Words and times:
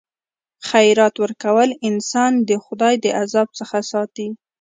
خیرات 0.69 1.15
ورکول 1.23 1.69
انسان 1.89 2.31
د 2.49 2.51
خدای 2.65 2.95
د 3.03 3.05
عذاب 3.21 3.47
څخه 3.59 3.77
ساتي. 3.91 4.27